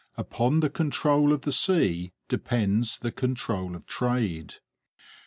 Upon 0.17 0.61
the 0.61 0.69
control 0.71 1.31
of 1.31 1.41
the 1.41 1.51
sea 1.51 2.11
depends 2.27 2.97
the 2.97 3.11
control 3.11 3.75
of 3.75 3.85
trade. 3.85 4.55